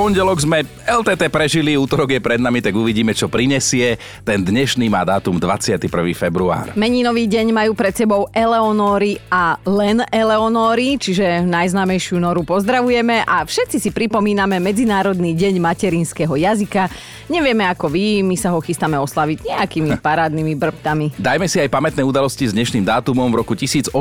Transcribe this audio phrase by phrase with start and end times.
[0.00, 4.00] pondelok sme LTT prežili, útorok je pred nami, tak uvidíme, čo prinesie.
[4.24, 5.76] Ten dnešný má dátum 21.
[6.16, 6.72] február.
[6.72, 13.76] Meninový deň majú pred sebou Eleonóry a len Eleonóry, čiže najznámejšiu Noru pozdravujeme a všetci
[13.76, 16.88] si pripomíname Medzinárodný deň materinského jazyka.
[17.28, 21.06] Nevieme ako vy, my sa ho chystáme oslaviť nejakými parádnymi brbtami.
[21.20, 23.28] Dajme si aj pamätné udalosti s dnešným dátumom.
[23.28, 23.92] V roku 1842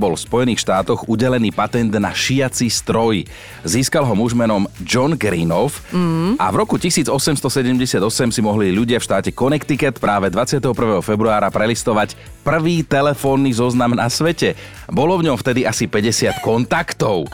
[0.00, 3.28] bol v Spojených štátoch udelený patent na šiaci stroj.
[3.68, 6.38] Získal ho muž menom John Greenov mm.
[6.38, 7.98] a v roku 1878
[8.30, 10.74] si mohli ľudia v štáte Connecticut práve 21.
[11.02, 12.14] februára prelistovať
[12.46, 14.56] prvý telefónny zoznam na svete.
[14.88, 17.28] Bolo v ňom vtedy asi 50 kontaktov.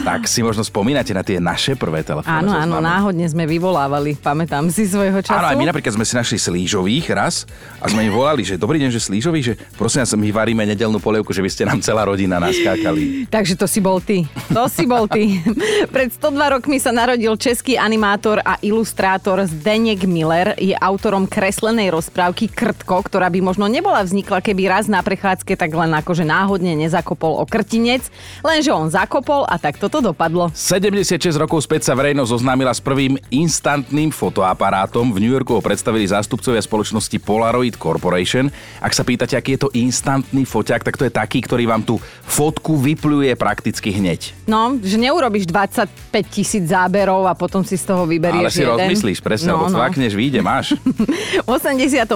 [0.00, 4.72] Tak si možno spomínate na tie naše prvé telefónne Áno, áno, náhodne sme vyvolávali, pamätám
[4.72, 5.36] si svojho času.
[5.36, 7.44] Áno, aj my napríklad sme si našli slížových raz
[7.78, 10.96] a sme im volali, že dobrý deň, že slížový, že prosím vás, my varíme nedelnú
[11.04, 13.28] polievku, že by ste nám celá rodina naskákali.
[13.28, 14.24] Takže to si bol ty.
[14.56, 15.44] To si bol ty.
[15.94, 20.56] Pred 102 rokmi sa narodil český animátor a ilustrátor Zdeněk Miller.
[20.56, 25.70] Je autorom kreslenej rozprávky Krtko, ktorá by možno nebola vznikla, keby raz na prechádzke tak
[25.76, 28.08] len akože náhodne nezakopol o krtinec.
[28.40, 30.54] Lenže on zakopol a tak toto dopadlo.
[30.54, 35.10] 76 rokov späť sa verejnosť zoznámila s prvým instantným fotoaparátom.
[35.10, 38.46] V New Yorku ho predstavili zástupcovia spoločnosti Polaroid Corporation.
[38.78, 41.98] Ak sa pýtate, aký je to instantný foťák, tak to je taký, ktorý vám tú
[42.22, 44.30] fotku vypluje prakticky hneď.
[44.46, 45.90] No, že neurobiš 25
[46.30, 48.72] tisíc záberov a potom si z toho vyberieš Ale si jeden.
[48.78, 49.82] rozmyslíš, presne, no, lebo no.
[49.90, 50.78] vyjde, máš.
[51.46, 52.06] v 86.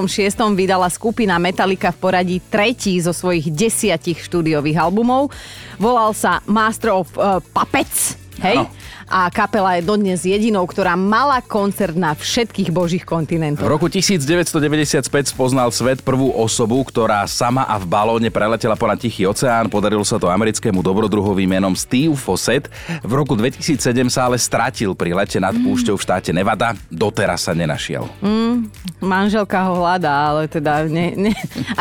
[0.55, 5.35] vydala skupina Metallica v poradí tretí zo svojich desiatich štúdiových albumov.
[5.81, 8.17] Volal sa Master of uh, Puppets.
[8.43, 8.57] Hej?
[8.59, 8.69] Ano
[9.09, 13.65] a kapela je dodnes jedinou, ktorá mala koncert na všetkých božích kontinentoch.
[13.65, 19.29] V roku 1995 spoznal svet prvú osobu, ktorá sama a v balóne preletela ponad Tichý
[19.29, 19.69] oceán.
[19.69, 22.73] Podarilo sa to americkému dobrodruhovi menom Steve Fossett.
[23.05, 23.77] V roku 2007
[24.09, 26.73] sa ale stratil pri lete nad púšťou v štáte Nevada.
[26.89, 28.09] Doteraz sa nenašiel.
[28.25, 28.73] Mm,
[29.05, 31.33] manželka ho hľadá, ale teda ne, ne,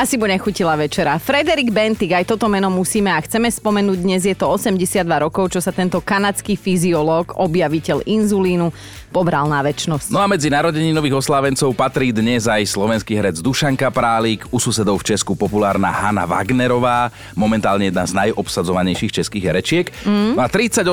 [0.01, 1.15] asi mu nechutila večera.
[1.21, 3.99] Frederik Bentig, aj toto meno musíme a chceme spomenúť.
[4.03, 4.83] Dnes je to 82
[5.23, 8.73] rokov, čo sa tento kanadský fyziológ ginekolog, objaviteľ inzulínu,
[9.13, 10.09] pobral na väčnosť.
[10.09, 15.13] No a medzi nových oslávencov patrí dnes aj slovenský herec Dušanka Prálik, u susedov v
[15.13, 19.85] Česku populárna Hanna Wagnerová, momentálne jedna z najobsadzovanejších českých herečiek.
[20.01, 20.41] Mm.
[20.41, 20.89] A 38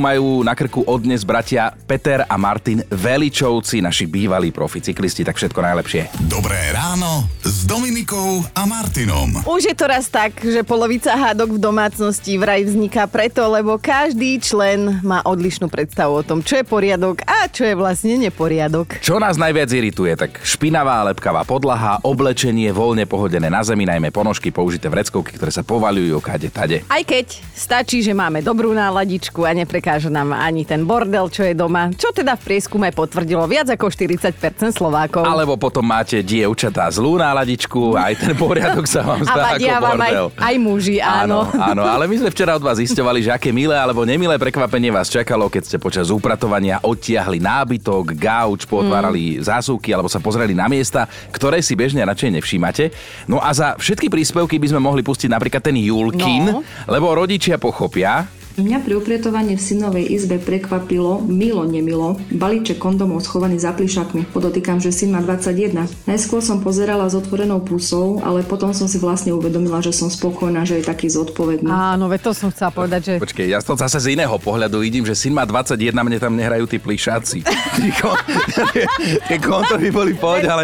[0.00, 5.36] majú na krku od dnes bratia Peter a Martin Veličovci, naši bývalí profi cyklisti, tak
[5.36, 6.30] všetko najlepšie.
[6.30, 9.44] Dobré ráno s Dominikou a Martinom.
[9.44, 14.38] Už je to raz tak, že polovica hádok v domácnosti vraj vzniká preto, lebo každý
[14.38, 19.02] člen má odlišnú predstavu o tom, čo je poriadok a čo je vlastne neporiadok.
[19.02, 24.54] Čo nás najviac irituje, tak špinavá lepkavá podlaha, oblečenie voľne pohodené na zemi, najmä ponožky
[24.54, 26.86] použité vreckovky, ktoré sa povaľujú kade tade.
[26.86, 31.58] Aj keď stačí, že máme dobrú náladičku a neprekáža nám ani ten bordel, čo je
[31.58, 35.26] doma, čo teda v prieskume potvrdilo viac ako 40% Slovákov.
[35.26, 40.26] Alebo potom máte dievčatá zlú náladičku, aj ten poriadok sa vám zdá ako bordel.
[40.38, 41.50] Aj, aj muži, áno.
[41.50, 41.80] áno.
[41.80, 45.08] Áno, ale my sme včera od vás zisťovali, že aké milé alebo nemilé prekvapenie vás
[45.08, 49.48] čakalo, keď ste počas upratovania odtiahli nábytok, gauč, potvárali mm.
[49.48, 52.84] zásuvky alebo sa pozreli na miesta, ktoré si bežne radšej nevšímate.
[53.26, 56.60] No a za všetky príspevky by sme mohli pustiť napríklad ten Julkin, no.
[56.86, 58.28] lebo rodičia pochopia,
[58.60, 64.28] Mňa pri upretovaní v synovej izbe prekvapilo, milo nemilo, balíček kondomov schovaný za plišakmi.
[64.36, 65.88] Podotýkam, že syn má 21.
[66.04, 70.68] Najskôr som pozerala s otvorenou pusou, ale potom som si vlastne uvedomila, že som spokojná,
[70.68, 71.72] že je taký zodpovedný.
[71.72, 73.12] Áno, veď to som chcela povedať, že...
[73.16, 76.68] Počkej, ja to zase z iného pohľadu vidím, že syn má 21, mne tam nehrajú
[76.68, 77.40] tí plišáci.
[79.30, 80.62] Tie konto by boli poď, ale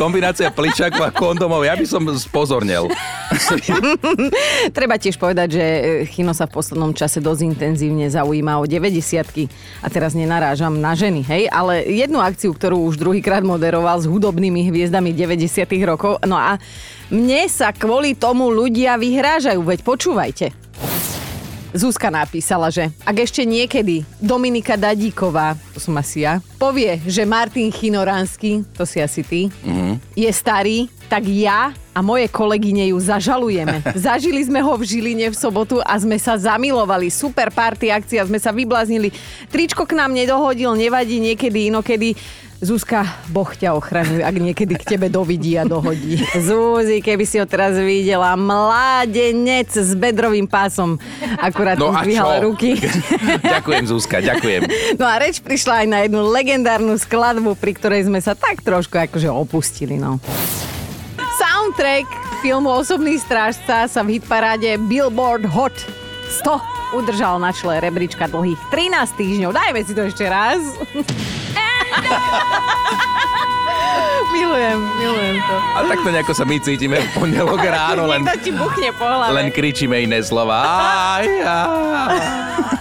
[0.00, 2.88] kombinácia plišákov a kondomov, ja by som spozornel.
[4.76, 5.64] Treba tiež povedať, že
[6.08, 9.50] Chino sa v poslednom čase dosť dosť intenzívne zaujíma o 90
[9.82, 14.70] a teraz nenarážam na ženy, hej, ale jednu akciu, ktorú už druhýkrát moderoval s hudobnými
[14.70, 16.62] hviezdami 90 rokov, no a
[17.10, 20.63] mne sa kvôli tomu ľudia vyhrážajú, veď počúvajte.
[21.74, 27.66] Zuzka napísala, že ak ešte niekedy Dominika Dadíková, to som asi ja, povie, že Martin
[27.74, 29.98] Chinoránsky, to si asi ty, mm-hmm.
[30.14, 33.78] je starý, tak ja a moje kolegyne ju zažalujeme.
[34.06, 37.06] Zažili sme ho v Žiline v sobotu a sme sa zamilovali.
[37.06, 39.14] Super party akcia, sme sa vybláznili.
[39.46, 42.18] Tričko k nám nedohodil, nevadí niekedy inokedy.
[42.62, 46.22] Zuzka, Boh ťa ochraňuje, ak niekedy k tebe dovidí a dohodí.
[46.48, 50.96] Zúzi, keby si ho teraz videla, mládenec s bedrovým pásom.
[51.38, 51.90] Akurát no
[52.42, 52.78] ruky.
[53.58, 54.70] ďakujem, Zuzka, ďakujem.
[55.00, 58.94] No a reč prišla aj na jednu legendárnu skladbu, pri ktorej sme sa tak trošku
[58.94, 60.22] akože opustili, no
[61.64, 62.06] soundtrack
[62.44, 65.74] filmu Osobný strážca sa v hitparáde Billboard Hot
[66.44, 69.50] 100 udržal na čele rebríčka dlhých 13 týždňov.
[69.50, 70.62] Dajme si to ešte raz.
[74.34, 75.56] milujem, milujem to.
[75.74, 79.34] A takto nejako sa my cítime v pondelok ráno, len, ti buchne po hlave.
[79.34, 80.62] len kričíme iné slova.
[80.62, 82.18] Aj, aj.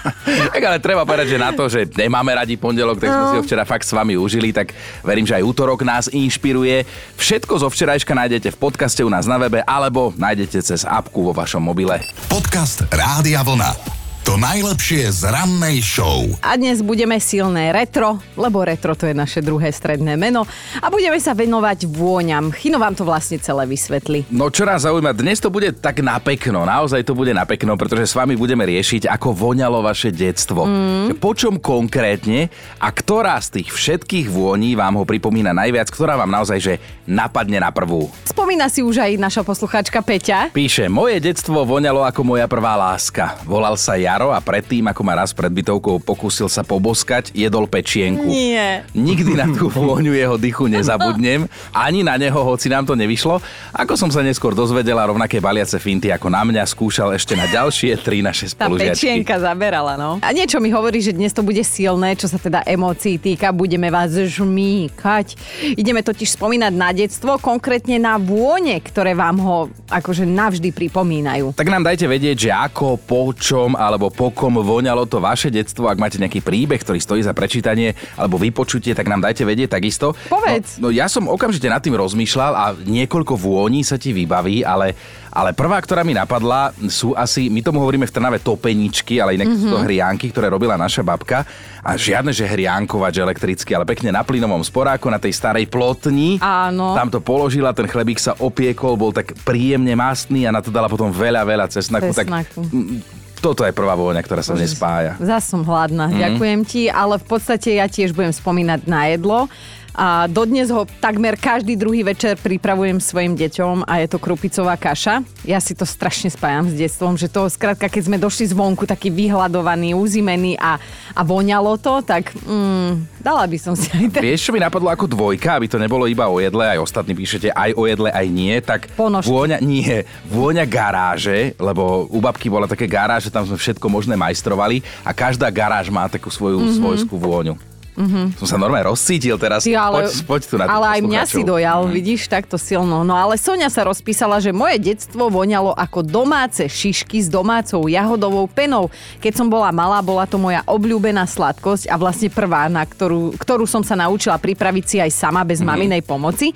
[0.24, 3.44] Tak ale treba povedať, že na to, že nemáme radi pondelok, tak sme si ho
[3.44, 4.72] včera fakt s vami užili, tak
[5.04, 6.88] verím, že aj útorok nás inšpiruje.
[7.20, 11.36] Všetko zo včerajška nájdete v podcaste u nás na webe alebo nájdete cez apku vo
[11.36, 12.00] vašom mobile.
[12.32, 14.03] Podcast Rádia Vlna.
[14.24, 16.24] To najlepšie z rannej show.
[16.40, 20.48] A dnes budeme silné retro, lebo retro to je naše druhé stredné meno.
[20.80, 22.48] A budeme sa venovať vôňam.
[22.56, 24.24] Chino vám to vlastne celé vysvetli.
[24.32, 28.16] No čo nás zaujíma, dnes to bude tak napekno, naozaj to bude napekno, pretože s
[28.16, 30.72] vami budeme riešiť, ako voňalo vaše detstvo.
[30.72, 31.20] Mm.
[31.20, 32.48] Po čom konkrétne
[32.80, 36.74] a ktorá z tých všetkých vôní vám ho pripomína najviac, ktorá vám naozaj že
[37.04, 38.08] napadne na prvú.
[38.24, 40.56] Spomína si už aj naša poslucháčka Peťa.
[40.56, 43.36] Píše, moje detstvo voňalo ako moja prvá láska.
[43.44, 48.30] Volal sa Jaro a predtým, ako ma raz pred bytovkou pokúsil sa poboskať, jedol pečienku.
[48.30, 48.86] Nie.
[48.94, 53.42] Nikdy na tú vôňu jeho dychu nezabudnem, ani na neho, hoci nám to nevyšlo.
[53.74, 57.98] Ako som sa neskôr dozvedela, rovnaké baliace finty ako na mňa skúšal ešte na ďalšie
[58.06, 59.02] tri naše Tá spolužiačky.
[59.02, 60.22] pečienka zaberala, no.
[60.22, 63.50] A niečo mi hovorí, že dnes to bude silné, čo sa teda emócií týka.
[63.50, 65.34] Budeme vás žmýkať.
[65.74, 71.54] Ideme totiž spomínať na detstvo, konkrétne na vône, ktoré vám ho akože navždy pripomínajú.
[71.54, 75.86] Tak nám dajte vedieť, že ako, po čom alebo po kom voňalo to vaše detstvo.
[75.86, 80.18] Ak máte nejaký príbeh, ktorý stojí za prečítanie alebo vypočutie, tak nám dajte vedieť takisto.
[80.28, 80.82] Povedz.
[80.82, 84.98] No, no ja som okamžite nad tým rozmýšľal a niekoľko vôní sa ti vybaví, ale,
[85.30, 89.54] ale prvá, ktorá mi napadla, sú asi, my tomu hovoríme v Trnave topeničky, ale inak
[89.54, 89.62] mm-hmm.
[89.62, 89.86] sú to Mhm.
[89.86, 91.46] hriánky, ktoré robila naša babka.
[91.84, 96.40] A žiadne, že hriánkovač elektrický, ale pekne na plynovom sporáku, na tej starej plotni.
[96.40, 96.96] Áno.
[96.96, 99.36] Tam to položila, ten chlebík sa opiekol, bol tak
[99.84, 102.16] príjemne mastný a na to dala potom veľa, veľa cesnaku.
[102.16, 102.62] Cesnaku.
[102.64, 105.20] Tak, toto je prvá vôňa, ktorá sa mne spája.
[105.20, 106.16] Zas som hladná, mm.
[106.16, 109.52] ďakujem ti, ale v podstate ja tiež budem spomínať na jedlo.
[109.94, 115.22] A dodnes ho takmer každý druhý večer pripravujem svojim deťom a je to krupicová kaša.
[115.46, 119.14] Ja si to strašne spájam s detstvom, že to skrátka, keď sme došli zvonku taký
[119.14, 120.82] vyhľadovaný, uzimený a,
[121.14, 124.90] a voňalo to, tak mm, dala by som si aj ten Vieš, čo mi napadlo
[124.90, 128.28] ako dvojka, aby to nebolo iba o jedle, aj ostatní píšete aj o jedle, aj
[128.34, 129.30] nie, tak Ponožky.
[129.30, 134.82] vôňa, nie, vôňa garáže, lebo u babky bola také garáže, tam sme všetko možné majstrovali
[135.06, 136.78] a každá garáž má takú svoju mm-hmm.
[136.82, 137.73] svojskú vôňu.
[137.94, 138.26] Mm-hmm.
[138.42, 139.62] Som sa normálne rozcítil teraz.
[139.64, 143.06] Ty, ale, poď, poď tu na ale aj mňa si dojal, vidíš, takto silno.
[143.06, 148.50] No ale Sonia sa rozpísala, že moje detstvo voňalo ako domáce šišky s domácou jahodovou
[148.50, 148.90] penou.
[149.22, 153.70] Keď som bola malá, bola to moja obľúbená sladkosť a vlastne prvá, na ktorú, ktorú
[153.70, 155.68] som sa naučila pripraviť si aj sama bez mm.
[155.70, 156.52] maminej pomoci.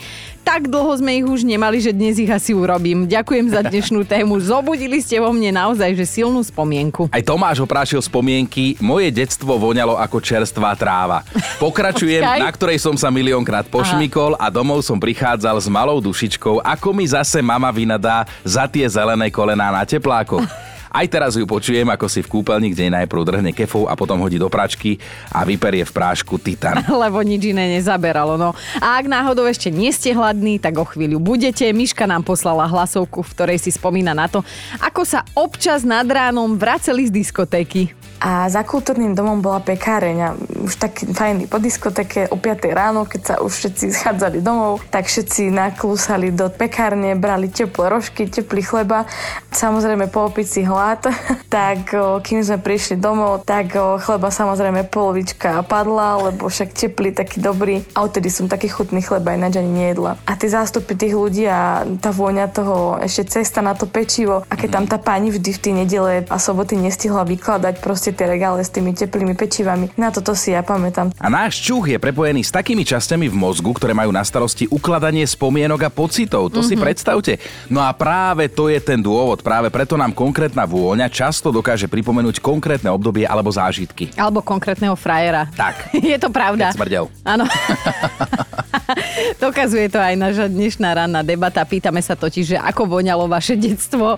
[0.48, 3.04] Tak dlho sme ich už nemali, že dnes ich asi urobím.
[3.04, 4.40] Ďakujem za dnešnú tému.
[4.40, 7.12] Zobudili ste vo mne naozaj že silnú spomienku.
[7.12, 8.80] Aj Tomáš oprášil spomienky.
[8.80, 11.26] Moje detstvo voňalo ako čerstvá tráva.
[11.59, 12.39] Pokračujem, Počkaj.
[12.41, 17.06] na ktorej som sa miliónkrát pošmykol a domov som prichádzal s malou dušičkou, ako mi
[17.07, 20.44] zase mama vynadá za tie zelené kolená na teplákoch.
[20.97, 24.39] Aj teraz ju počujem, ako si v kúpeľni, kde najprv drhne kefou a potom hodí
[24.39, 24.97] do pračky
[25.29, 26.81] a vyperie v prášku titan.
[27.03, 28.39] lebo nič iné nezaberalo.
[28.39, 28.57] No.
[28.81, 31.69] A ak náhodou ešte nie ste hladní, tak o chvíľu budete.
[31.69, 34.41] Miška nám poslala hlasovku, v ktorej si spomína na to,
[34.81, 37.94] ako sa občas nad ránom vraceli z diskotéky.
[38.18, 40.30] A za kultúrnym domom bola pekáreň a
[40.66, 45.06] už taký fajný po diskoteke o 5 ráno, keď sa už všetci schádzali domov, tak
[45.06, 49.06] všetci naklúsali do pekárne, brali teplé rožky, teplý chleba,
[49.54, 51.06] samozrejme po opici hlad,
[51.54, 51.94] tak
[52.26, 57.86] kým sme prišli domov, tak chleba samozrejme polovička padla, lebo však teplý, taký dobrý.
[57.94, 60.18] A odtedy som taký chutný chleba ináč ani nejedla.
[60.26, 64.44] A tie zástupy tých ľudí a tá vôňa toho, ešte cesta na to pečivo.
[64.50, 68.28] A keď tam tá pani vždy v tie nedele a soboty nestihla vykladať proste tie
[68.28, 69.92] regále s tými teplými pečivami.
[69.99, 71.11] Na toto si ja pamätám.
[71.18, 75.26] A náš čuch je prepojený s takými časťami v mozgu, ktoré majú na starosti ukladanie
[75.26, 76.54] spomienok a pocitov.
[76.54, 76.69] To mm-hmm.
[76.69, 77.33] si predstavte.
[77.68, 79.42] No a práve to je ten dôvod.
[79.42, 84.14] Práve preto nám konkrétna vôňa často dokáže pripomenúť konkrétne obdobie alebo zážitky.
[84.16, 85.49] Alebo konkrétneho frajera.
[85.57, 85.92] Tak.
[86.11, 86.71] Je to pravda.
[86.71, 87.06] Keď smrdel.
[87.26, 87.44] Áno.
[89.44, 91.66] Dokazuje to aj naša dnešná ranná debata.
[91.68, 94.16] Pýtame sa totiž, že ako voňalo vaše detstvo,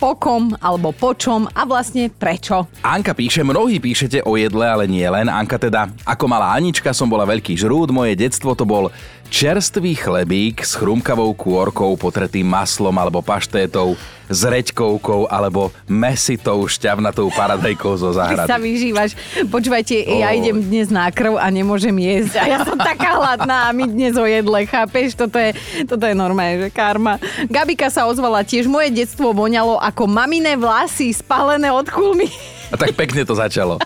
[0.00, 2.64] po kom alebo po čom a vlastne prečo.
[2.80, 5.26] Anka píše, mnohí píšete o jedle, ale nie len.
[5.26, 8.88] Anka teda, ako malá Anička som bola veľký žrút, moje detstvo to bol
[9.26, 17.94] čerstvý chlebík s chrumkavou kôrkou potretým maslom alebo paštétou s reďkovkou alebo mesitou šťavnatou paradajkou
[17.98, 18.50] zo Ty záhrady.
[18.50, 19.10] sa vyžívaš.
[19.50, 20.38] Počúvajte, ja Oj.
[20.42, 22.42] idem dnes na krv a nemôžem jesť.
[22.42, 25.14] A ja som taká hladná a my dnes o jedle, chápeš?
[25.14, 25.54] Toto je,
[25.86, 27.18] toto je normálne, že karma.
[27.50, 32.30] Gabika sa ozvala tiež, moje detstvo voňalo ako maminé vlasy spálené od kulmy.
[32.70, 33.78] A tak pekne to začalo.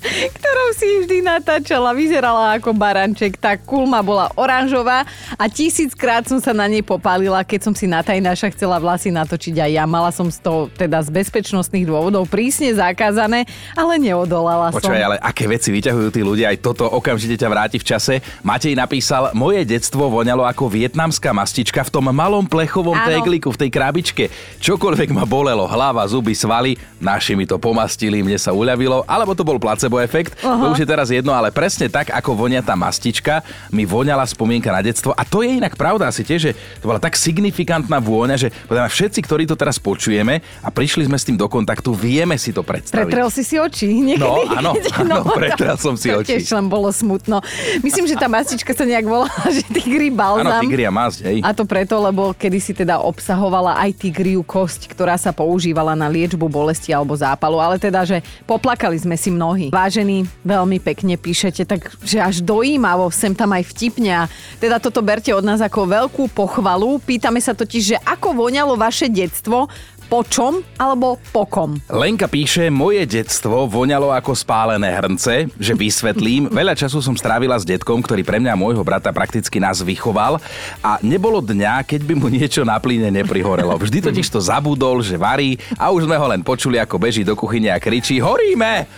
[0.00, 3.36] Ktorou si vždy natáčala, vyzerala ako baranček.
[3.36, 5.04] Tá kulma bola oranžová
[5.36, 9.60] a tisíckrát som sa na nej popálila, keď som si na tajnáša chcela vlasy natočiť
[9.60, 9.84] aj ja.
[9.84, 13.44] Mala som z toho teda z bezpečnostných dôvodov prísne zakázané,
[13.76, 14.80] ale neodolala som.
[14.80, 18.14] Počúvaj, ale aké veci vyťahujú tí ľudia, aj toto okamžite ťa vráti v čase.
[18.40, 23.08] Matej napísal, moje detstvo voňalo ako vietnamská mastička v tom malom plechovom Áno.
[23.10, 24.24] tegliku, v tej krabičke.
[24.64, 29.42] Čokoľvek ma bolelo, hlava, zuby, svaly, naši mi to pomastili, mne sa uľavilo, alebo to
[29.42, 33.42] bol placebo efekt, to už je teraz jedno, ale presne tak, ako vonia tá mastička,
[33.74, 35.10] mi voňala spomienka na detstvo.
[35.16, 38.86] A to je inak pravda asi tiež, že to bola tak signifikantná vôňa, že podľa
[38.86, 42.60] všetci, ktorí to teraz počujeme a prišli sme s tým do kontaktu, vieme si to
[42.60, 43.10] predstaviť.
[43.10, 44.22] Pretrel si si oči niekedy?
[44.22, 44.70] No, áno,
[45.00, 46.36] áno, pretrel som si oči.
[46.36, 47.40] tiež len bolo smutno.
[47.80, 50.46] Myslím, že tá mastička sa nejak volala, že tigri balzam.
[50.46, 51.38] Áno, tigria masť, hej.
[51.40, 56.46] A to preto, lebo kedysi teda obsahovala aj tigriu kosť, ktorá sa používala na liečbu
[56.50, 57.62] bolesti alebo zápalu.
[57.62, 59.72] Ale teda, že poplakali sme si mnohí.
[59.80, 64.28] Vážení, veľmi pekne píšete, takže až dojímavo, sem tam aj vtipne.
[64.60, 67.00] Teda toto berte od nás ako veľkú pochvalu.
[67.00, 69.72] Pýtame sa totiž, že ako voňalo vaše detstvo,
[70.10, 71.78] po čom alebo po kom?
[71.86, 76.50] Lenka píše, moje detstvo voňalo ako spálené hrnce, že vysvetlím.
[76.60, 80.42] Veľa času som strávila s detkom, ktorý pre mňa môjho brata prakticky nás vychoval
[80.82, 83.78] a nebolo dňa, keď by mu niečo na plyne neprihorelo.
[83.78, 87.38] Vždy totiž to zabudol, že varí a už sme ho len počuli, ako beží do
[87.38, 88.90] kuchyne a kričí Horíme!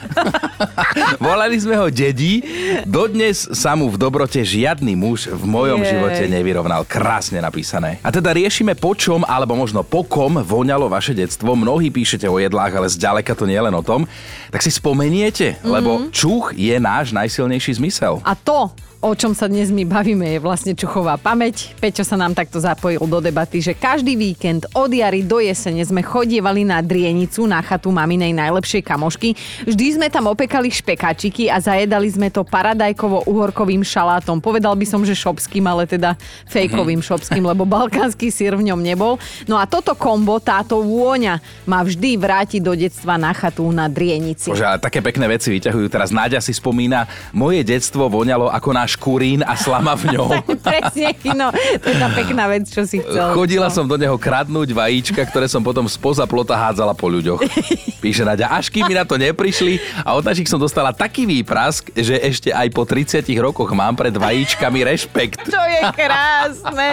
[1.21, 2.41] Volali sme ho dedí,
[2.89, 5.91] dodnes sa mu v dobrote žiadny muž v mojom Jej.
[5.93, 6.89] živote nevyrovnal.
[6.89, 8.01] Krásne napísané.
[8.01, 11.59] A teda riešime po čom, alebo možno po kom voňalo vaše detstvo.
[11.59, 14.07] Mnohí píšete o jedlách, ale zďaleka to nie je len o tom.
[14.55, 15.75] Tak si spomeniete, mm-hmm.
[15.75, 18.23] lebo čuch je náš najsilnejší zmysel.
[18.23, 18.71] A to,
[19.03, 21.75] o čom sa dnes my bavíme, je vlastne čuchová pamäť.
[21.83, 26.07] Peťo sa nám takto zapojil do debaty, že každý víkend od jary do jesene sme
[26.07, 29.35] chodievali na Drienicu, na chatu maminej najlepšej kamošky.
[29.67, 34.39] Vždy sme tam opekali špekačiky a zajedali sme to paradajkovo-uhorkovým šalátom.
[34.39, 36.15] Povedal by som, že šopským, ale teda
[36.47, 39.19] fejkovým šopským, lebo balkánsky sír v ňom nebol.
[39.51, 44.55] No a toto kombo, táto vôňa ma vždy vráti do detstva na chatu na Drienici.
[44.55, 45.91] Bože, také pekné veci vyťahujú.
[45.91, 50.31] Teraz Náďa si spomína, moje detstvo voňalo ako náš kurín a slama v ňom.
[50.67, 53.35] Presne, no, to je tá pekná vec, čo si chcel.
[53.35, 53.75] Chodila no.
[53.75, 57.41] som do neho kradnúť vajíčka, ktoré som potom spoza plota hádzala po ľuďoch.
[58.03, 61.91] Píše Nadia, až kým mi na to neprišli a od našich som dostala taký výprask,
[61.95, 65.49] že ešte aj po 30 rokoch mám pred vajíčkami rešpekt.
[65.51, 66.89] To je krásne.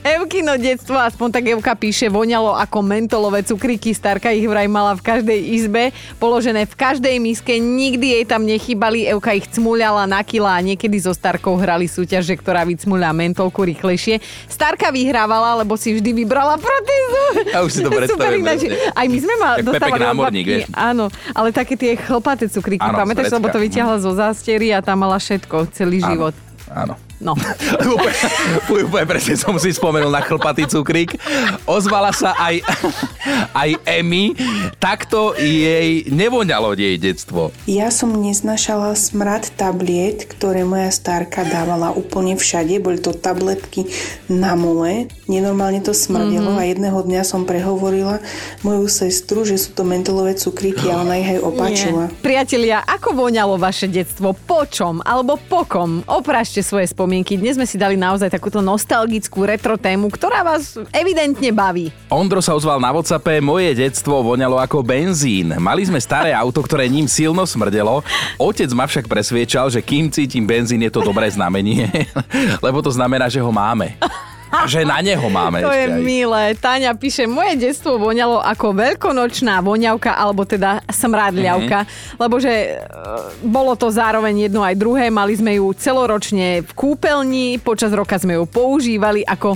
[0.00, 3.92] Evkino detstvo, aspoň tak Evka píše, voňalo ako mentolové cukríky.
[3.92, 9.08] Starka ich vraj mala v každej izbe, položené v každej miske, nikdy jej tam nechybali.
[9.08, 14.24] Evka ich cmuľala na kila a niekedy so Starkou hrali súťaže, ktorá vycmuľa mentolku rýchlejšie.
[14.48, 17.24] Starka vyhrávala, lebo si vždy vybrala protézu.
[17.52, 18.16] Ja už si to presne.
[18.96, 20.72] Aj my sme ma Jak dostávali námorník, vieš.
[20.72, 25.04] Áno, ale také tie chlpaté cukríky, Áno, pamätáš, lebo to vyťahla zo zástery a tam
[25.04, 26.32] mala všetko, celý život.
[26.70, 26.94] Áno.
[27.20, 27.36] No.
[27.94, 28.16] úplne,
[28.88, 31.20] úplne presne som si spomenul na chlpatý cukrík.
[31.68, 32.64] Ozvala sa aj,
[33.62, 34.32] aj Emy.
[34.80, 37.52] Takto jej nevoňalo jej detstvo.
[37.68, 42.80] Ja som neznašala smrad tabliet, ktoré moja starka dávala úplne všade.
[42.80, 43.84] Boli to tabletky
[44.32, 45.12] na mole.
[45.28, 46.62] Nenormálne to smrdelo mm-hmm.
[46.64, 48.24] a jedného dňa som prehovorila
[48.64, 52.04] moju sestru, že sú to mentolové cukríky a ona ich aj opačila.
[52.08, 52.16] Nie.
[52.24, 54.32] Priatelia, ako voňalo vaše detstvo?
[54.32, 55.04] Po čom?
[55.04, 56.00] Alebo po kom?
[56.60, 57.40] Oprášte svoje spomienky.
[57.40, 61.88] Dnes sme si dali naozaj takúto nostalgickú retro tému, ktorá vás evidentne baví.
[62.12, 65.56] Ondro sa ozval na Whatsappe, moje detstvo voňalo ako benzín.
[65.56, 68.04] Mali sme staré auto, ktoré ním silno smrdelo.
[68.36, 71.88] Otec ma však presviečal, že kým cítim benzín, je to dobré znamenie,
[72.66, 73.96] lebo to znamená, že ho máme.
[74.50, 76.02] Že na neho máme To je aj.
[76.02, 76.44] milé.
[76.58, 81.86] Táňa píše, moje detstvo voňalo ako veľkonočná voňavka, alebo teda smradľavka,
[82.18, 82.66] lebo že e,
[83.46, 85.06] bolo to zároveň jedno aj druhé.
[85.08, 89.54] Mali sme ju celoročne v kúpeľni, počas roka sme ju používali ako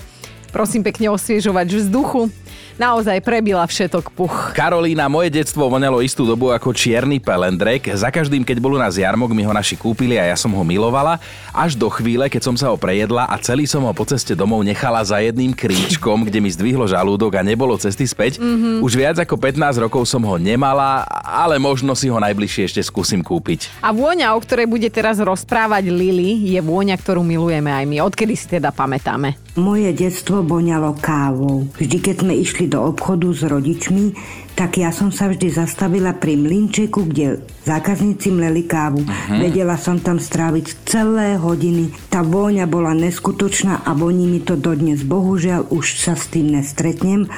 [0.54, 2.30] prosím pekne osviežovač vzduchu.
[2.76, 4.52] Naozaj prebila všetok puch.
[4.56, 7.90] Karolína, moje detstvo voňalo istú dobu ako čierny pelendrek.
[7.94, 10.62] Za každým, keď bol u nás jarmok, mi ho naši kúpili a ja som ho
[10.66, 11.22] milovala.
[11.54, 14.66] Až do chvíle, keď som sa ho prejedla a celý som ho po ceste domov
[14.66, 18.42] nechala za jedným kríčkom, kde mi zdvihlo žalúdok a nebolo cesty späť.
[18.42, 18.82] Mm-hmm.
[18.82, 23.22] Už viac ako 15 rokov som ho nemala, ale možno si ho najbližšie ešte skúsim
[23.22, 23.70] kúpiť.
[23.84, 27.96] A vôňa, o ktorej bude teraz rozprávať Lily, je vôňa, ktorú milujeme aj my.
[28.02, 29.43] Odkedy si teda pamätáme?
[29.54, 31.70] Moje detstvo voňalo kávou.
[31.78, 34.10] Vždy, keď sme išli do obchodu s rodičmi,
[34.58, 39.06] tak ja som sa vždy zastavila pri mlinčeku, kde zákazníci mleli kávu.
[39.06, 39.38] Uh-huh.
[39.38, 41.94] Vedela som tam stráviť celé hodiny.
[42.10, 45.06] Tá vôňa bola neskutočná a voní mi to dodnes.
[45.06, 47.30] Bohužiaľ už sa s tým nestretnem,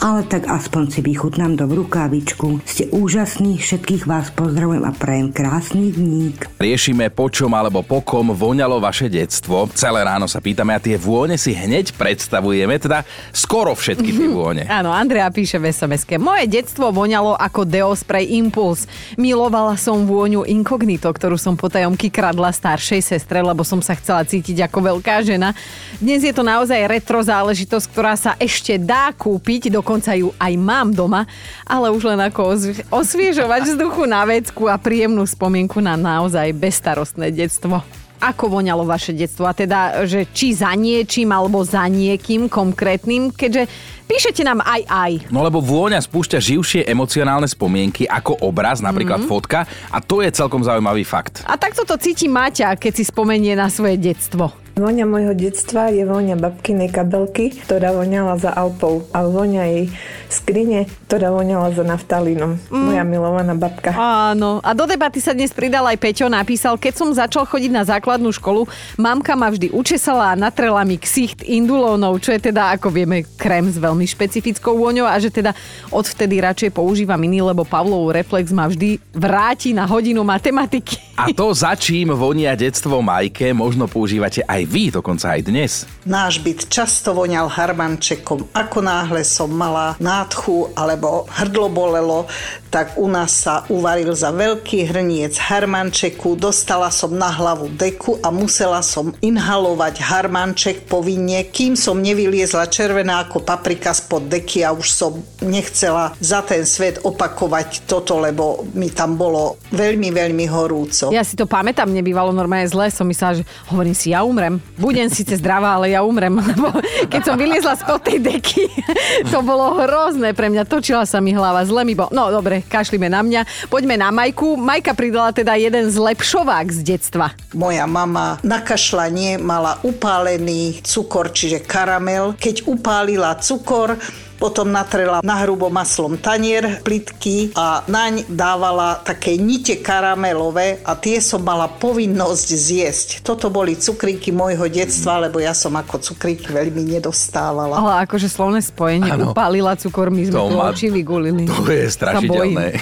[0.00, 2.64] ale tak aspoň si vychutnám do rukávičku.
[2.64, 6.48] Ste úžasní, všetkých vás pozdravujem a prajem krásny dník.
[6.56, 9.68] Riešime po čom alebo po kom voňalo vaše detstvo.
[9.76, 13.04] Celé ráno sa pýtame a tie vône si hneď predstavujeme, teda
[13.36, 14.64] skoro všetky tie vône.
[14.72, 18.88] Áno, Andrea píše v sms Moje detstvo voňalo ako Deospray Impulse.
[19.20, 24.64] Milovala som vôňu Incognito, ktorú som potajomky kradla staršej sestre, lebo som sa chcela cítiť
[24.64, 25.52] ako veľká žena.
[26.00, 30.54] Dnes je to naozaj retro záležitosť, ktorá sa ešte dá kúpiť, do dokonca ju aj
[30.54, 31.26] mám doma,
[31.66, 32.54] ale už len ako
[32.94, 37.82] osviežovať vzduchu na vecku a príjemnú spomienku na naozaj bezstarostné detstvo
[38.20, 39.48] ako voňalo vaše detstvo?
[39.48, 43.64] A teda, že či za niečím alebo za niekým konkrétnym, keďže
[44.04, 45.12] píšete nám aj aj.
[45.32, 49.32] No lebo vôňa spúšťa živšie emocionálne spomienky ako obraz, napríklad mm-hmm.
[49.32, 51.40] fotka a to je celkom zaujímavý fakt.
[51.48, 54.52] A takto to cíti Maťa, keď si spomenie na svoje detstvo.
[54.80, 59.92] Vôňa môjho detstva je vôňa babkinej kabelky, ktorá voňala za Alpou a vôňa jej
[60.32, 62.56] skrine, ktorá voňala za naftalínom.
[62.72, 62.88] Mm.
[62.88, 63.92] Moja milovaná babka.
[63.92, 64.64] Áno.
[64.64, 68.32] A do debaty sa dnes pridal aj Peťo, napísal, keď som začal chodiť na základnú
[68.32, 68.64] školu,
[68.96, 73.68] mamka ma vždy učesala a natrela mi ksicht indulónov, čo je teda, ako vieme, krém
[73.68, 75.52] s veľmi špecifickou vôňou a že teda
[75.92, 81.09] odvtedy radšej používam iný, lebo Pavlov reflex ma vždy vráti na hodinu matematiky.
[81.20, 85.84] A to za čím vonia detstvo Majke, možno používate aj vy, dokonca aj dnes.
[86.08, 88.48] Náš byt často voňal harmančekom.
[88.56, 92.24] Ako náhle som mala nádchu alebo hrdlo bolelo,
[92.70, 98.30] tak u nás sa uvaril za veľký hrniec harmančeku, dostala som na hlavu deku a
[98.30, 104.86] musela som inhalovať harmanček povinne, kým som nevyliezla červená ako paprika spod deky a už
[104.86, 111.10] som nechcela za ten svet opakovať toto, lebo mi tam bolo veľmi, veľmi horúco.
[111.10, 114.62] Ja si to pamätám, mne bývalo normálne zle, som myslela, že hovorím si, ja umrem.
[114.78, 116.38] Budem síce zdravá, ale ja umrem.
[116.54, 116.70] Lebo
[117.10, 118.70] keď som vyliezla spod tej deky,
[119.34, 120.70] to bolo hrozné pre mňa.
[120.70, 122.14] Točila sa mi hlava, zle mi bolo.
[122.14, 123.70] No dobre, kašlime na mňa.
[123.72, 124.56] Poďme na Majku.
[124.56, 127.32] Majka pridala teda jeden zlepšovák z detstva.
[127.56, 132.36] Moja mama na kašlanie mala upálený cukor, čiže karamel.
[132.36, 133.96] Keď upálila cukor,
[134.40, 141.20] potom natrela na hrubo maslom tanier plitky a naň dávala také nite karamelové a tie
[141.20, 143.08] som mala povinnosť zjesť.
[143.20, 147.76] Toto boli cukríky môjho detstva, lebo ja som ako cukríky veľmi nedostávala.
[147.76, 149.36] Ale akože slovné spojenie, ano.
[149.36, 151.44] upálila cukor, my sme to oči vygulili.
[151.44, 152.80] To je strašidelné.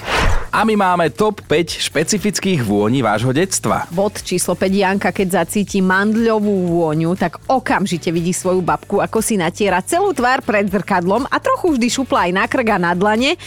[0.48, 3.84] A my máme top 5 špecifických vôni vášho detstva.
[3.92, 9.36] Bod číslo 5 Janka, keď zacíti mandľovú vôňu, tak okamžite vidí svoju babku, ako si
[9.36, 13.40] natiera celú tvár pred zrkadlom a trochu vždy šupla aj na krk a na dlane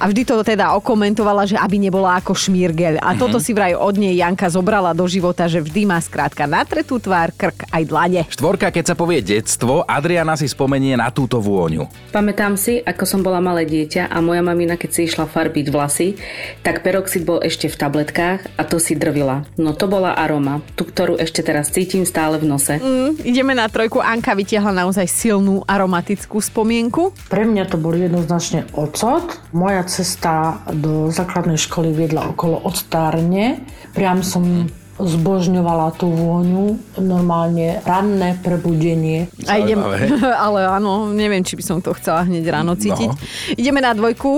[0.00, 2.96] a vždy to teda okomentovala, že aby nebola ako šmírgel.
[2.96, 3.20] A mm-hmm.
[3.20, 7.36] toto si vraj od nej Janka zobrala do života, že vždy má skrátka natretú tvár,
[7.36, 8.24] krk aj dlane.
[8.32, 11.84] Štvorka, keď sa povie detstvo, Adriana si spomenie na túto vôňu.
[12.08, 16.16] Pamätám si, ako som bola malé dieťa a moja mamina, keď si išla farbiť vlasy,
[16.64, 19.44] tak peroxid bol ešte v tabletkách a to si drvila.
[19.60, 22.80] No to bola aroma, tú, ktorú ešte teraz cítim stále v nose.
[22.80, 24.00] Mm, ideme na trojku.
[24.00, 27.12] Anka vytiahla naozaj silnú aromatickú spomienku.
[27.28, 29.36] Pre mňa to bol jednoznačne ocot.
[29.52, 33.66] Moja cesta do základnej školy viedla okolo odstárne.
[33.90, 39.32] Priam som zbožňovala tú vôňu, normálne ranné prebudenie.
[39.48, 39.80] A idem,
[40.46, 43.08] ale áno, neviem, či by som to chcela hneď ráno cítiť.
[43.08, 43.16] No.
[43.56, 44.30] Ideme na dvojku.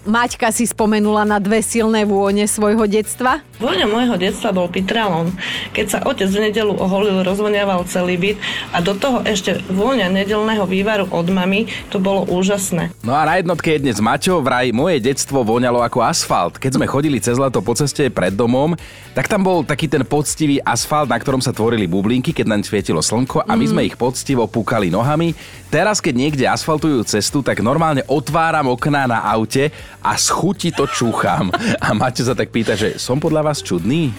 [0.00, 3.44] Maťka si spomenula na dve silné vône svojho detstva.
[3.60, 5.28] Vôňa môjho detstva bol pitralon.
[5.76, 8.36] Keď sa otec v nedelu oholil, rozvoniaval celý byt
[8.72, 12.88] a do toho ešte vôňa nedelného vývaru od mamy, to bolo úžasné.
[13.04, 16.56] No a na jednotke je dnes Maťo, vraj moje detstvo voňalo ako asfalt.
[16.56, 18.72] Keď sme chodili cez leto po ceste pred domom,
[19.12, 23.04] tak tam bol taký ten poctivý asfalt, na ktorom sa tvorili bublinky, keď naň svietilo
[23.04, 23.72] slnko a my mm.
[23.76, 25.36] sme ich poctivo púkali nohami.
[25.68, 30.86] Teraz, keď niekde asfaltujú cestu, tak normálne otváram okná na aute a z chuti to
[30.88, 31.50] čúcham.
[31.82, 34.14] A Maťo sa tak pýta, že som podľa vás čudný?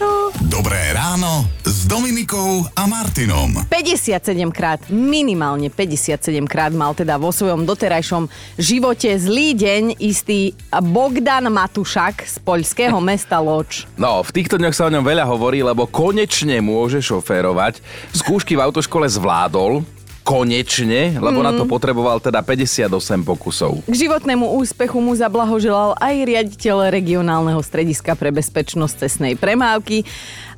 [0.48, 3.68] Dobré ráno s Dominikou a Martinom.
[3.68, 11.52] 57 krát, minimálne 57 krát mal teda vo svojom doterajšom živote zlý deň istý Bogdan
[11.52, 13.84] Matušak z poľského mesta Loč.
[14.00, 17.84] No, v týchto dňoch sa o ňom veľa hovorí, lebo konečne môže šoférovať.
[18.16, 19.84] Skúšky v autoškole zvládol,
[20.32, 21.46] konečne, lebo mm.
[21.46, 22.88] na to potreboval teda 58
[23.28, 23.84] pokusov.
[23.84, 30.08] K životnému úspechu mu zablahoželal aj riaditeľ regionálneho strediska pre bezpečnosť cestnej premávky.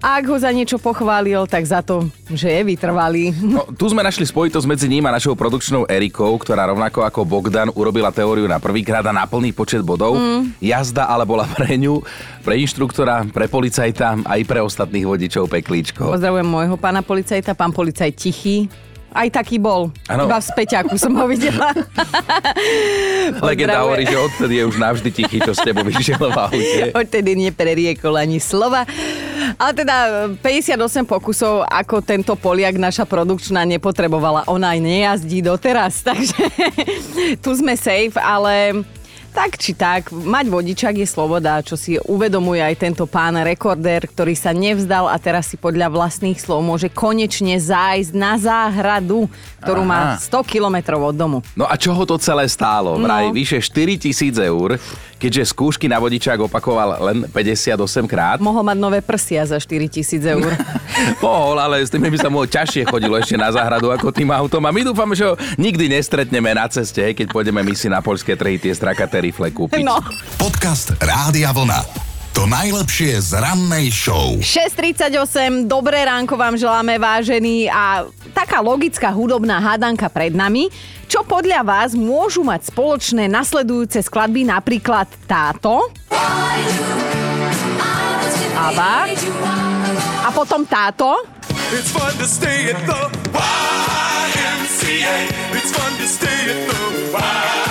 [0.04, 3.32] A ak ho za niečo pochválil, tak za to, že je vytrvalý.
[3.40, 7.72] No, tu sme našli spojitosť medzi ním a našou produkčnou Erikou, ktorá rovnako ako Bogdan
[7.72, 10.20] urobila teóriu na prvýkrát a na plný počet bodov.
[10.20, 10.54] Mm.
[10.60, 12.04] Jazda ale bola pre ňu,
[12.46, 16.14] pre inštruktora, pre policajta aj pre ostatných vodičov peklíčko.
[16.14, 18.68] Pozdravujem môjho pána policajta, pán policajt Tichý.
[19.13, 19.93] Aj taký bol.
[20.10, 20.26] Ano.
[20.26, 21.69] Iba v späťaku som ho videla.
[23.47, 26.82] Legenda hovorí, že odtedy je už navždy tichý, čo s tebou vyšiel v aute.
[26.97, 28.89] Odtedy nepreriekol ani slova.
[29.62, 34.49] Ale teda 58 pokusov, ako tento Poliak naša produkčná nepotrebovala.
[34.49, 36.41] Ona aj nejazdí doteraz, takže
[37.38, 38.82] tu sme safe, ale
[39.34, 44.38] tak či tak, mať vodičak je sloboda, čo si uvedomuje aj tento pán rekordér, ktorý
[44.38, 49.26] sa nevzdal a teraz si podľa vlastných slov môže konečne zájsť na záhradu,
[49.65, 49.89] ktorú Aha.
[49.89, 51.38] má 100 kilometrov od domu.
[51.58, 53.02] No a čo ho to celé stálo?
[53.02, 53.36] Vraj no.
[53.36, 54.78] vyše 4 tisíc eur,
[55.17, 58.38] keďže skúšky na vodičák opakoval len 58 krát.
[58.38, 60.54] Mohol mať nové prsia za 4 tisíc eur.
[61.24, 64.62] Mohol, ale s tým by sa mohol ťažšie chodilo ešte na záhradu ako tým autom.
[64.63, 68.38] A my dúfame, že ho nikdy nestretneme na ceste, keď pôjdeme my si na poľské
[68.38, 69.88] trhy tie strakaté rifle kúpiť.
[69.88, 70.04] No.
[70.36, 71.80] Podcast Rádia Vlna.
[72.34, 74.42] To najlepšie z rannej show.
[74.42, 80.74] 6.38, dobré ránko vám želáme vážení a taká logická hudobná hádanka pred nami.
[81.06, 85.94] Čo podľa vás môžu mať spoločné nasledujúce skladby, napríklad táto?
[88.58, 89.14] Aba.
[90.26, 91.14] A potom táto.
[91.70, 95.18] It's fun to stay at the YMCA.
[95.54, 96.82] It's fun to stay at the
[97.14, 97.62] YMCA.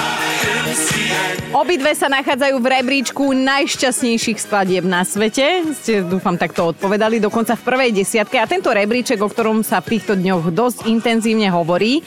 [1.53, 5.69] Obidve sa nachádzajú v rebríčku najšťastnejších skladieb na svete.
[5.77, 8.41] Ste, dúfam, takto odpovedali, dokonca v prvej desiatke.
[8.41, 12.01] A tento rebríček, o ktorom sa v týchto dňoch dosť intenzívne hovorí,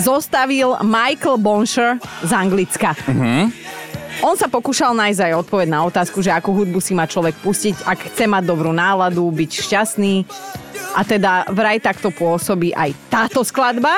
[0.00, 2.96] zostavil Michael Bonsher z Anglicka.
[2.96, 3.52] Uh-huh.
[4.24, 7.84] On sa pokúšal nájsť aj odpoveď na otázku, že akú hudbu si má človek pustiť,
[7.84, 10.24] ak chce mať dobrú náladu, byť šťastný.
[10.96, 13.92] A teda vraj takto pôsobí aj táto skladba.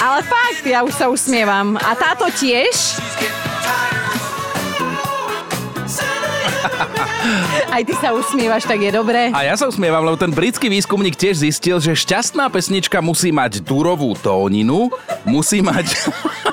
[0.00, 1.76] Ale fakt, ja už sa usmievam.
[1.76, 2.96] A táto tiež.
[7.74, 9.28] Aj ty sa usmievaš, tak je dobré.
[9.28, 13.60] A ja sa usmievam, lebo ten britský výskumník tiež zistil, že šťastná pesnička musí mať
[13.60, 14.88] durovú tóninu,
[15.28, 15.92] musí mať...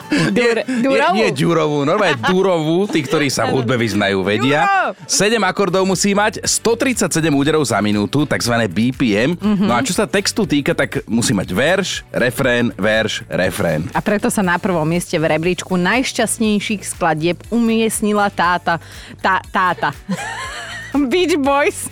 [0.08, 1.15] Dur, durovú?
[1.20, 4.93] Nie, nie durovú, normálne durovú, tí, ktorí sa v hudbe vyznajú, vedia.
[5.04, 8.56] 7 akordov musí mať, 137 úderov za minútu, tzv.
[8.72, 9.36] BPM.
[9.36, 9.67] Mm-hmm.
[9.67, 13.84] No a čo sa textu týka, tak musí mať verš, refrén, verš, refrén.
[13.91, 18.80] A preto sa na prvom mieste v rebríčku najšťastnejších skladieb umiestnila táta,
[19.20, 19.91] tá, táta.
[21.05, 21.86] Beach Boys.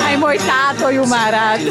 [0.00, 1.68] Aj môj táto ju má rád.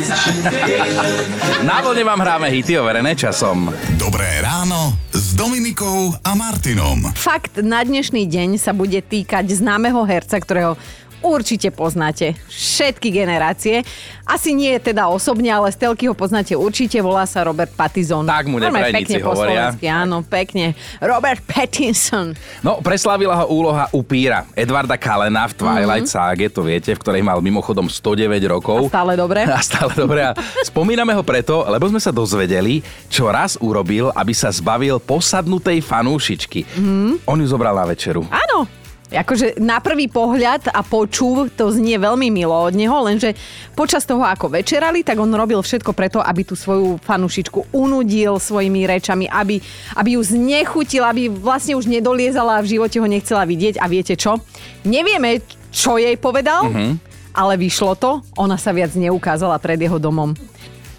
[1.66, 3.74] Na vlne vám hráme hity overené časom.
[3.98, 7.10] Dobré ráno s Dominikou a Martinom.
[7.18, 10.78] Fakt na dnešný deň sa bude týkať známeho herca, ktorého
[11.22, 12.36] určite poznáte.
[12.48, 13.84] Všetky generácie.
[14.30, 17.02] Asi nie je teda osobne, ale z telky ho poznáte určite.
[17.02, 18.30] Volá sa Robert Pattinson.
[18.30, 19.74] Tak mu neprajníci hovoria.
[19.90, 20.78] Áno, pekne.
[21.02, 22.38] Robert Pattinson.
[22.62, 26.30] No, preslávila ho úloha upíra Edvarda Kalena v Twilight mm-hmm.
[26.30, 28.88] ságe, to viete, v ktorej mal mimochodom 109 rokov.
[28.88, 29.42] A stále dobre.
[29.50, 30.22] A stále dobre.
[30.24, 35.82] A spomíname ho preto, lebo sme sa dozvedeli, čo raz urobil, aby sa zbavil posadnutej
[35.82, 36.70] fanúšičky.
[36.70, 37.26] Mm-hmm.
[37.26, 38.30] On ju zobral na večeru.
[38.30, 38.79] Áno,
[39.10, 43.34] Akože na prvý pohľad a počúv to znie veľmi milo od neho, lenže
[43.74, 48.86] počas toho, ako večerali, tak on robil všetko preto, aby tú svoju fanušičku unudil svojimi
[48.86, 49.58] rečami, aby,
[49.98, 53.82] aby ju znechutil, aby vlastne už nedoliezala a v živote ho nechcela vidieť.
[53.82, 54.38] A viete čo?
[54.86, 55.42] Nevieme,
[55.74, 56.92] čo jej povedal, mm-hmm.
[57.34, 58.22] ale vyšlo to.
[58.38, 60.38] Ona sa viac neukázala pred jeho domom.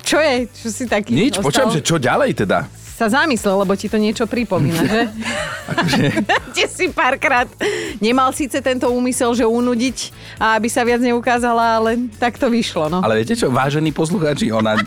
[0.02, 0.50] Čo je?
[0.50, 2.79] Čo si taký Nič, počujem, že čo ďalej teda?
[3.00, 5.02] Sa zamyslel, lebo ti to niečo pripomína, že?
[6.52, 7.48] Kde si párkrát
[8.04, 12.88] nemal síce tento úmysel, že unudiť aby sa viac neukázala, ale tak to vyšlo.
[12.88, 13.04] No.
[13.04, 14.80] Ale viete čo, vážení poslucháči, ona,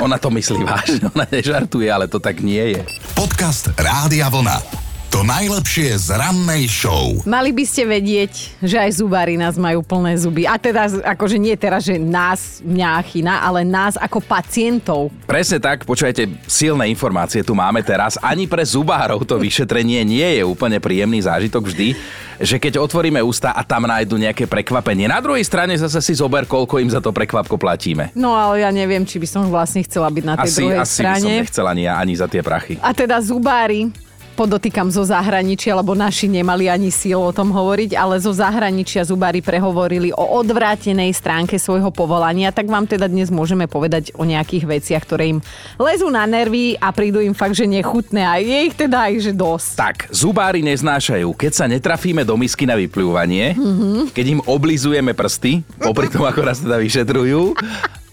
[0.00, 2.82] ona to myslí vážne, ona nežartuje, ale to tak nie je.
[3.12, 4.83] Podcast Rádia Vlna.
[5.14, 7.22] To najlepšie z rannej show.
[7.22, 10.42] Mali by ste vedieť, že aj zubári nás majú plné zuby.
[10.42, 15.14] A teda, akože nie teraz, že nás, mňa Achina, ale nás ako pacientov.
[15.22, 18.18] Presne tak, počujete, silné informácie tu máme teraz.
[18.18, 21.94] Ani pre zubárov to vyšetrenie nie je úplne príjemný zážitok vždy,
[22.42, 25.06] že keď otvoríme ústa a tam nájdu nejaké prekvapenie.
[25.06, 28.10] Na druhej strane zase si zober, koľko im za to prekvapko platíme.
[28.18, 30.90] No ale ja neviem, či by som vlastne chcela byť na tej Asi, druhej asi
[30.90, 31.22] by strane.
[31.22, 32.82] som nechcela ani, ani za tie prachy.
[32.82, 33.94] A teda zubári,
[34.34, 39.38] podotýkam zo zahraničia, lebo naši nemali ani síl o tom hovoriť, ale zo zahraničia zubári
[39.38, 45.02] prehovorili o odvrátenej stránke svojho povolania, tak vám teda dnes môžeme povedať o nejakých veciach,
[45.06, 45.40] ktoré im
[45.78, 49.32] lezú na nervy a prídu im fakt, že nechutné a je ich teda aj, že
[49.32, 49.70] dosť.
[49.78, 54.10] Tak, zubári neznášajú, keď sa netrafíme do misky na vypľúvanie, Mhm.
[54.10, 57.54] keď im oblizujeme prsty, popri tom ako nás teda vyšetrujú,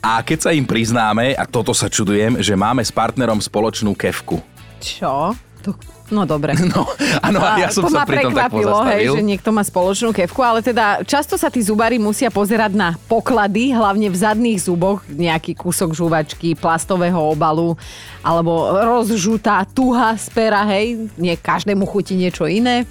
[0.01, 4.41] a keď sa im priznáme, a toto sa čudujem, že máme s partnerom spoločnú kevku.
[4.81, 5.33] Čo?
[5.61, 5.77] To,
[6.11, 6.53] no dobre.
[6.71, 6.87] No,
[7.19, 9.13] áno, ja som to sa pri tom tak prekvapilo, hej, pozastavil.
[9.17, 13.75] že niekto má spoločnú kevku, ale teda často sa tí zubári musia pozerať na poklady,
[13.75, 17.75] hlavne v zadných zuboch, nejaký kúsok žuvačky, plastového obalu,
[18.23, 22.87] alebo rozžutá tuha z pera, hej, nie každému chutí niečo iné.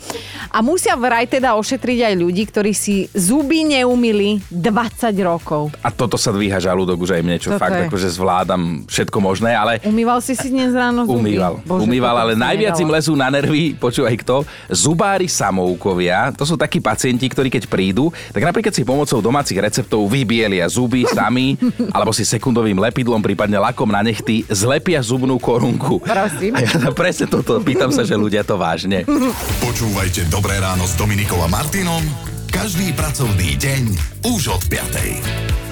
[0.53, 5.73] A musia vraj teda ošetriť aj ľudí, ktorí si zuby neumili 20 rokov.
[5.81, 7.87] A toto sa dvíha žalúdok už aj mne, čo Toto fakt je.
[7.89, 11.39] akože zvládam všetko možné, ale Umýval si si dnes ráno zuby?
[11.39, 12.99] Umýval, Bože, umýval, ale najviac im nedala.
[13.11, 18.47] Lezú na nervy, počúvaj kto, zubári samoukovia, to sú takí pacienti, ktorí keď prídu, tak
[18.47, 21.59] napríklad si pomocou domácich receptov vybielia zuby sami,
[21.97, 25.99] alebo si sekundovým lepidlom, prípadne lakom na nechty, zlepia zubnú korunku.
[26.07, 26.55] Prosím.
[26.55, 29.03] A ja presne toto, pýtam sa, že ľudia to vážne.
[29.59, 32.07] Počúvajte Dobré ráno s Dominikom a Martinom
[32.51, 33.83] každý pracovný deň
[34.27, 35.70] už od 5.